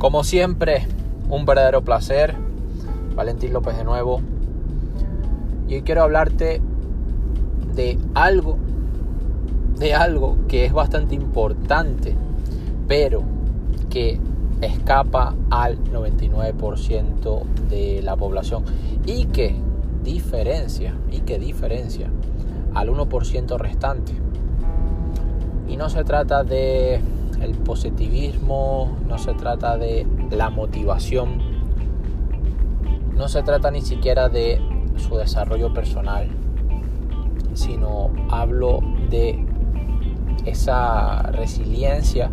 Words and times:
Como 0.00 0.24
siempre, 0.24 0.86
un 1.28 1.44
verdadero 1.44 1.84
placer. 1.84 2.34
Valentín 3.14 3.52
López 3.52 3.76
de 3.76 3.84
nuevo. 3.84 4.22
Y 5.68 5.74
hoy 5.74 5.82
quiero 5.82 6.04
hablarte 6.04 6.62
de 7.74 7.98
algo, 8.14 8.56
de 9.76 9.92
algo 9.92 10.38
que 10.48 10.64
es 10.64 10.72
bastante 10.72 11.14
importante, 11.14 12.16
pero 12.88 13.22
que 13.90 14.18
escapa 14.62 15.34
al 15.50 15.78
99% 15.84 17.42
de 17.68 18.00
la 18.00 18.16
población 18.16 18.64
y 19.04 19.26
que 19.26 19.54
diferencia, 20.02 20.94
y 21.12 21.20
que 21.20 21.38
diferencia 21.38 22.08
al 22.72 22.88
1% 22.88 23.58
restante. 23.58 24.14
Y 25.68 25.76
no 25.76 25.90
se 25.90 26.04
trata 26.04 26.42
de 26.42 27.02
el 27.40 27.54
positivismo, 27.56 28.96
no 29.06 29.18
se 29.18 29.34
trata 29.34 29.76
de 29.76 30.06
la 30.30 30.50
motivación, 30.50 31.38
no 33.14 33.28
se 33.28 33.42
trata 33.42 33.70
ni 33.70 33.80
siquiera 33.80 34.28
de 34.28 34.60
su 34.96 35.16
desarrollo 35.16 35.72
personal, 35.72 36.28
sino 37.54 38.10
hablo 38.30 38.80
de 39.08 39.44
esa 40.44 41.22
resiliencia, 41.22 42.30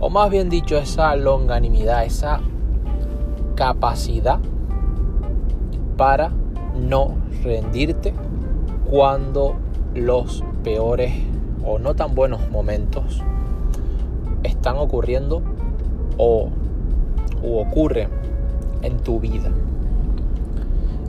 o 0.00 0.10
más 0.10 0.30
bien 0.30 0.48
dicho, 0.48 0.76
esa 0.76 1.14
longanimidad, 1.16 2.04
esa 2.04 2.40
capacidad 3.54 4.40
para 5.96 6.32
no 6.74 7.14
rendirte 7.42 8.14
cuando 8.90 9.56
los 9.94 10.42
peores 10.62 11.12
o 11.64 11.78
no 11.78 11.94
tan 11.94 12.14
buenos 12.14 12.50
momentos 12.50 13.22
están 14.44 14.76
ocurriendo 14.76 15.42
o, 16.16 16.48
ocurren 17.42 18.08
en 18.82 18.98
tu 18.98 19.20
vida. 19.20 19.50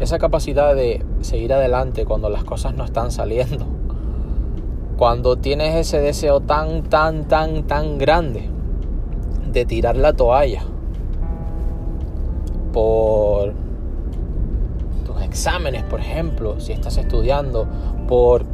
Esa 0.00 0.18
capacidad 0.18 0.74
de 0.74 1.04
seguir 1.20 1.52
adelante 1.52 2.04
cuando 2.04 2.28
las 2.28 2.44
cosas 2.44 2.74
no 2.74 2.84
están 2.84 3.10
saliendo. 3.10 3.66
Cuando 4.96 5.36
tienes 5.36 5.74
ese 5.74 6.00
deseo 6.00 6.40
tan, 6.40 6.82
tan, 6.84 7.28
tan, 7.28 7.64
tan 7.64 7.98
grande 7.98 8.48
de 9.52 9.64
tirar 9.64 9.96
la 9.96 10.12
toalla 10.12 10.62
por 12.72 13.54
tus 15.06 15.22
exámenes, 15.22 15.84
por 15.84 16.00
ejemplo, 16.00 16.58
si 16.58 16.72
estás 16.72 16.96
estudiando, 16.96 17.66
por 18.08 18.44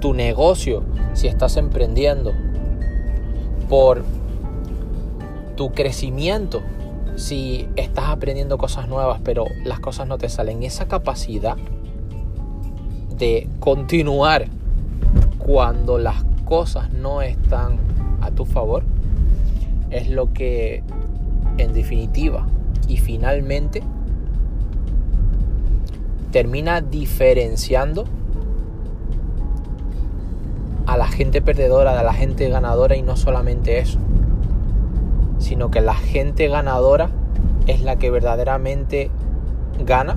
tu 0.00 0.14
negocio, 0.14 0.82
si 1.12 1.26
estás 1.28 1.56
emprendiendo, 1.56 2.32
por 3.68 4.04
tu 5.56 5.72
crecimiento, 5.72 6.62
si 7.16 7.68
estás 7.76 8.08
aprendiendo 8.08 8.58
cosas 8.58 8.88
nuevas, 8.88 9.20
pero 9.22 9.46
las 9.64 9.80
cosas 9.80 10.08
no 10.08 10.18
te 10.18 10.28
salen, 10.28 10.62
esa 10.62 10.86
capacidad 10.86 11.56
de 13.16 13.48
continuar 13.60 14.46
cuando 15.38 15.98
las 15.98 16.24
cosas 16.44 16.92
no 16.92 17.22
están 17.22 17.78
a 18.20 18.30
tu 18.30 18.44
favor, 18.44 18.82
es 19.90 20.08
lo 20.08 20.32
que 20.32 20.82
en 21.58 21.72
definitiva 21.72 22.46
y 22.88 22.96
finalmente 22.96 23.82
termina 26.32 26.80
diferenciando 26.80 28.04
a 30.86 30.96
la 30.96 31.06
gente 31.06 31.40
perdedora 31.40 31.96
de 31.96 32.02
la 32.02 32.12
gente 32.12 32.48
ganadora 32.48 32.96
y 32.96 33.02
no 33.02 33.16
solamente 33.16 33.78
eso 33.78 34.00
sino 35.44 35.70
que 35.70 35.82
la 35.82 35.94
gente 35.94 36.48
ganadora 36.48 37.10
es 37.66 37.82
la 37.82 37.96
que 37.96 38.08
verdaderamente 38.08 39.10
gana 39.78 40.16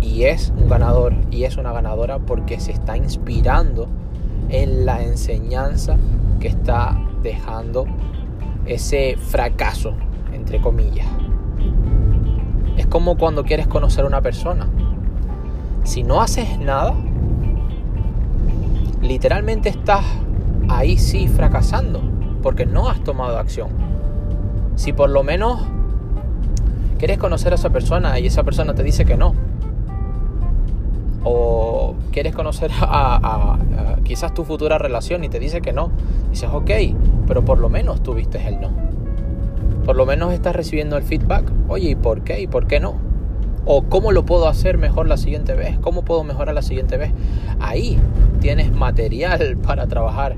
y 0.00 0.24
es 0.24 0.52
un 0.56 0.68
ganador 0.68 1.12
y 1.32 1.42
es 1.42 1.56
una 1.56 1.72
ganadora 1.72 2.20
porque 2.20 2.60
se 2.60 2.70
está 2.70 2.96
inspirando 2.96 3.88
en 4.50 4.86
la 4.86 5.02
enseñanza 5.02 5.96
que 6.38 6.46
está 6.46 6.96
dejando 7.20 7.86
ese 8.64 9.16
fracaso, 9.16 9.94
entre 10.32 10.60
comillas. 10.60 11.08
Es 12.76 12.86
como 12.86 13.18
cuando 13.18 13.42
quieres 13.42 13.66
conocer 13.66 14.04
a 14.04 14.06
una 14.06 14.22
persona. 14.22 14.68
Si 15.82 16.04
no 16.04 16.20
haces 16.20 16.60
nada, 16.60 16.94
literalmente 19.02 19.68
estás 19.68 20.04
ahí 20.68 20.96
sí 20.96 21.26
fracasando 21.26 22.00
porque 22.40 22.66
no 22.66 22.88
has 22.88 23.02
tomado 23.02 23.36
acción. 23.36 23.94
Si 24.76 24.92
por 24.92 25.10
lo 25.10 25.22
menos 25.22 25.60
quieres 26.98 27.18
conocer 27.18 27.52
a 27.52 27.56
esa 27.56 27.70
persona 27.70 28.18
y 28.18 28.26
esa 28.26 28.42
persona 28.42 28.74
te 28.74 28.82
dice 28.82 29.04
que 29.04 29.16
no, 29.16 29.34
o 31.22 31.94
quieres 32.12 32.34
conocer 32.34 32.70
a, 32.80 33.58
quizás 34.04 34.34
tu 34.34 34.44
futura 34.44 34.78
relación 34.78 35.24
y 35.24 35.28
te 35.28 35.40
dice 35.40 35.60
que 35.60 35.72
no, 35.72 35.90
dices, 36.30 36.48
ok, 36.52 36.70
pero 37.26 37.44
por 37.44 37.58
lo 37.58 37.68
menos 37.68 38.02
tuviste 38.02 38.46
el 38.46 38.60
no. 38.60 38.70
Por 39.84 39.96
lo 39.96 40.06
menos 40.06 40.32
estás 40.32 40.56
recibiendo 40.56 40.96
el 40.96 41.02
feedback. 41.02 41.50
Oye, 41.68 41.90
¿y 41.90 41.94
por 41.94 42.22
qué? 42.22 42.40
¿Y 42.40 42.46
por 42.46 42.66
qué 42.66 42.80
no? 42.80 42.94
O 43.66 43.82
cómo 43.82 44.12
lo 44.12 44.24
puedo 44.24 44.48
hacer 44.48 44.78
mejor 44.78 45.06
la 45.06 45.18
siguiente 45.18 45.54
vez. 45.54 45.78
¿Cómo 45.78 46.06
puedo 46.06 46.24
mejorar 46.24 46.54
la 46.54 46.62
siguiente 46.62 46.96
vez? 46.96 47.12
Ahí 47.60 47.98
tienes 48.40 48.72
material 48.72 49.58
para 49.58 49.86
trabajar 49.86 50.36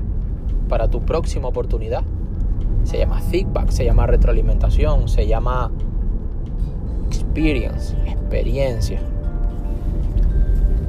para 0.67 0.89
tu 0.89 1.01
próxima 1.03 1.47
oportunidad 1.47 2.03
se 2.87 2.97
llama 2.97 3.19
feedback, 3.19 3.69
se 3.69 3.83
llama 3.83 4.07
retroalimentación, 4.07 5.09
se 5.09 5.27
llama 5.27 5.69
experience, 7.07 7.93
experiencia. 8.05 9.01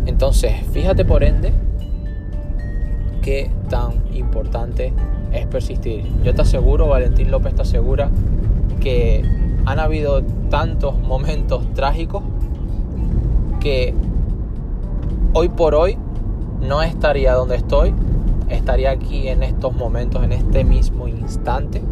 Entonces, 0.06 0.52
fíjate 0.70 1.04
por 1.04 1.24
ende 1.24 1.52
qué 3.20 3.50
tan 3.68 4.04
importante 4.14 4.92
es 5.32 5.46
persistir. 5.46 6.04
Yo 6.22 6.32
te 6.36 6.42
aseguro, 6.42 6.86
Valentín 6.86 7.32
López 7.32 7.56
te 7.56 7.62
asegura 7.62 8.10
que 8.80 9.24
han 9.66 9.80
habido 9.80 10.22
tantos 10.50 10.96
momentos 11.00 11.64
trágicos 11.74 12.22
que 13.58 13.92
hoy 15.32 15.48
por 15.48 15.74
hoy 15.74 15.98
no 16.60 16.80
estaría 16.80 17.34
donde 17.34 17.56
estoy 17.56 17.92
estaría 18.48 18.90
aquí 18.90 19.28
en 19.28 19.42
estos 19.42 19.74
momentos, 19.74 20.22
en 20.24 20.32
este 20.32 20.64
mismo 20.64 21.08
instante, 21.08 21.82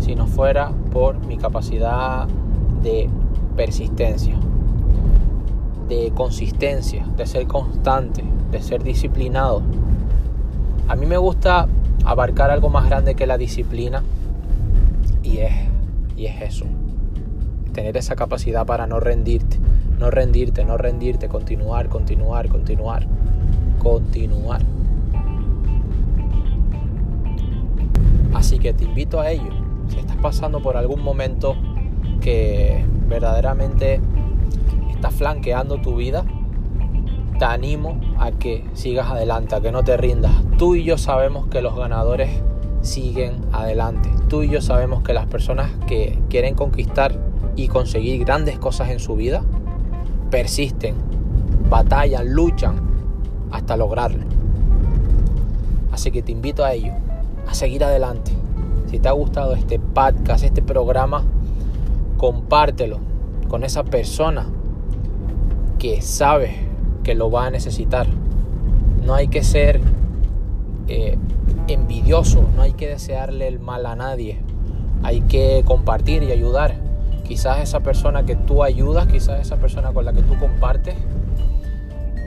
si 0.00 0.14
no 0.14 0.26
fuera 0.26 0.70
por 0.92 1.18
mi 1.26 1.36
capacidad 1.36 2.26
de 2.82 3.08
persistencia, 3.56 4.36
de 5.88 6.12
consistencia, 6.14 7.06
de 7.16 7.26
ser 7.26 7.46
constante, 7.46 8.24
de 8.50 8.62
ser 8.62 8.82
disciplinado. 8.82 9.62
A 10.88 10.96
mí 10.96 11.06
me 11.06 11.16
gusta 11.16 11.68
abarcar 12.04 12.50
algo 12.50 12.68
más 12.68 12.86
grande 12.86 13.14
que 13.14 13.26
la 13.26 13.38
disciplina 13.38 14.02
y 15.22 15.38
es, 15.38 15.52
y 16.16 16.26
es 16.26 16.42
eso, 16.42 16.66
tener 17.72 17.96
esa 17.96 18.16
capacidad 18.16 18.66
para 18.66 18.86
no 18.86 19.00
rendirte, 19.00 19.58
no 19.98 20.10
rendirte, 20.10 20.64
no 20.64 20.76
rendirte, 20.76 21.28
continuar, 21.28 21.88
continuar, 21.88 22.48
continuar, 22.48 23.06
continuar. 23.78 24.62
Así 28.42 28.58
que 28.58 28.72
te 28.72 28.82
invito 28.82 29.20
a 29.20 29.30
ello. 29.30 29.50
Si 29.86 30.00
estás 30.00 30.16
pasando 30.16 30.60
por 30.60 30.76
algún 30.76 31.00
momento 31.00 31.54
que 32.20 32.84
verdaderamente 33.08 34.00
está 34.90 35.12
flanqueando 35.12 35.80
tu 35.80 35.94
vida, 35.94 36.24
te 37.38 37.44
animo 37.44 38.00
a 38.18 38.32
que 38.32 38.64
sigas 38.72 39.08
adelante, 39.08 39.54
a 39.54 39.60
que 39.60 39.70
no 39.70 39.84
te 39.84 39.96
rindas. 39.96 40.32
Tú 40.58 40.74
y 40.74 40.82
yo 40.82 40.98
sabemos 40.98 41.46
que 41.46 41.62
los 41.62 41.76
ganadores 41.76 42.30
siguen 42.80 43.36
adelante. 43.52 44.10
Tú 44.28 44.42
y 44.42 44.48
yo 44.48 44.60
sabemos 44.60 45.04
que 45.04 45.12
las 45.12 45.28
personas 45.28 45.70
que 45.86 46.18
quieren 46.28 46.56
conquistar 46.56 47.16
y 47.54 47.68
conseguir 47.68 48.24
grandes 48.24 48.58
cosas 48.58 48.90
en 48.90 48.98
su 48.98 49.14
vida 49.14 49.44
persisten, 50.32 50.96
batallan, 51.70 52.34
luchan 52.34 52.74
hasta 53.52 53.76
lograrlo. 53.76 54.24
Así 55.92 56.10
que 56.10 56.22
te 56.22 56.32
invito 56.32 56.64
a 56.64 56.72
ello 56.72 56.92
a 57.46 57.54
seguir 57.54 57.84
adelante. 57.84 58.32
Si 58.86 58.98
te 58.98 59.08
ha 59.08 59.12
gustado 59.12 59.54
este 59.54 59.78
podcast, 59.78 60.44
este 60.44 60.62
programa, 60.62 61.24
compártelo 62.18 62.98
con 63.48 63.64
esa 63.64 63.84
persona 63.84 64.46
que 65.78 66.02
sabe 66.02 66.56
que 67.02 67.14
lo 67.14 67.30
va 67.30 67.46
a 67.46 67.50
necesitar. 67.50 68.06
No 69.04 69.14
hay 69.14 69.28
que 69.28 69.42
ser 69.42 69.80
eh, 70.88 71.16
envidioso, 71.68 72.44
no 72.54 72.62
hay 72.62 72.72
que 72.72 72.88
desearle 72.88 73.48
el 73.48 73.60
mal 73.60 73.86
a 73.86 73.96
nadie. 73.96 74.40
Hay 75.02 75.22
que 75.22 75.62
compartir 75.64 76.22
y 76.22 76.30
ayudar. 76.30 76.74
Quizás 77.24 77.60
esa 77.60 77.80
persona 77.80 78.24
que 78.24 78.36
tú 78.36 78.62
ayudas, 78.62 79.06
quizás 79.06 79.40
esa 79.40 79.56
persona 79.56 79.92
con 79.92 80.04
la 80.04 80.12
que 80.12 80.22
tú 80.22 80.38
compartes, 80.38 80.94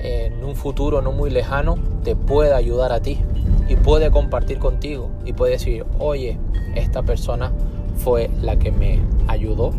en 0.01 0.43
un 0.43 0.55
futuro 0.55 1.01
no 1.01 1.11
muy 1.11 1.29
lejano, 1.29 1.77
te 2.03 2.15
pueda 2.15 2.57
ayudar 2.57 2.91
a 2.91 3.01
ti 3.01 3.19
y 3.67 3.75
puede 3.75 4.11
compartir 4.11 4.59
contigo 4.59 5.09
y 5.25 5.33
puede 5.33 5.53
decir, 5.53 5.85
oye, 5.99 6.37
esta 6.75 7.03
persona 7.03 7.51
fue 7.97 8.29
la 8.41 8.57
que 8.57 8.71
me 8.71 8.99
ayudó 9.27 9.71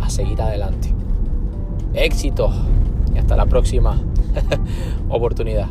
a 0.00 0.10
seguir 0.10 0.40
adelante. 0.40 0.92
Éxito 1.94 2.50
y 3.14 3.18
hasta 3.18 3.36
la 3.36 3.46
próxima 3.46 4.00
oportunidad. 5.08 5.68